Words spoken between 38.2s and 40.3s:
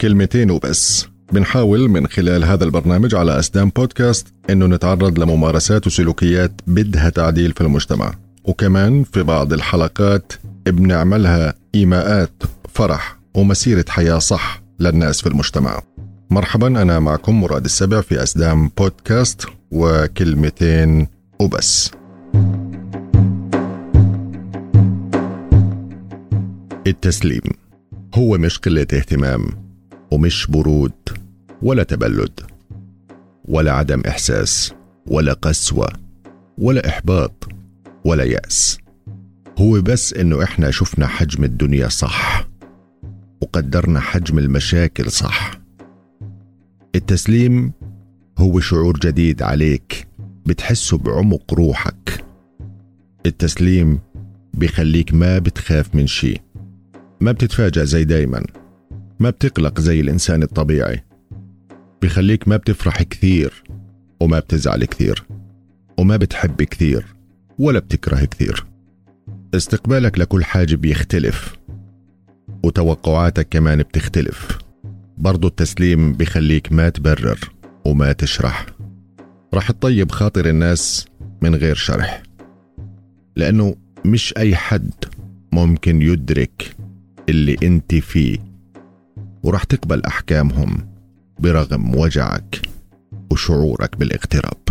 يأس. هو بس